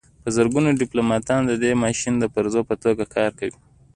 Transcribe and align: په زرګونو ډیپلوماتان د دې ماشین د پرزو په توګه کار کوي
په 0.23 0.29
زرګونو 0.35 0.77
ډیپلوماتان 0.81 1.41
د 1.45 1.51
دې 1.63 1.71
ماشین 1.83 2.13
د 2.19 2.25
پرزو 2.33 2.61
په 2.69 2.75
توګه 2.83 3.03
کار 3.15 3.29
کوي 3.39 3.57